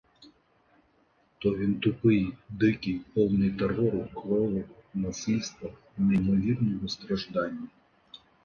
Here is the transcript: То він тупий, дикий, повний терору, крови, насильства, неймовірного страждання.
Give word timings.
То 1.39 1.55
він 1.55 1.79
тупий, 1.79 2.33
дикий, 2.49 3.01
повний 3.15 3.51
терору, 3.51 4.07
крови, 4.13 4.63
насильства, 4.93 5.69
неймовірного 5.97 6.87
страждання. 6.87 7.67